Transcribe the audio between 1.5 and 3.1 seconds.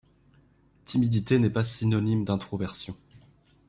pas synonyme d'introversion.